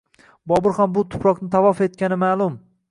Bobur 0.51 0.73
ham 0.79 0.95
bu 0.95 1.03
tuproqni 1.15 1.51
tavof 1.59 1.87
etgani 1.91 2.21
ma’lum. 2.27 2.61